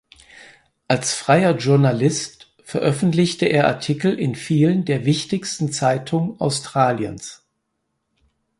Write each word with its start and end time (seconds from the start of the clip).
Als 0.87 1.13
freier 1.13 1.55
Journalist 1.57 2.51
veröffentlichte 2.63 3.45
er 3.45 3.67
Artikel 3.67 4.17
in 4.17 4.33
vielen 4.33 4.83
der 4.83 5.05
wichtigsten 5.05 5.71
Zeitungen 5.71 6.39
Australiens. 6.41 7.45